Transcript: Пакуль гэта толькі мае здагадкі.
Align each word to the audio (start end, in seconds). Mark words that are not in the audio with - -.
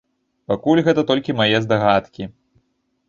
Пакуль 0.51 0.81
гэта 0.87 1.01
толькі 1.13 1.37
мае 1.43 1.57
здагадкі. 1.67 2.23